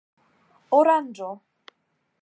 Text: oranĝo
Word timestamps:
oranĝo 0.77 1.29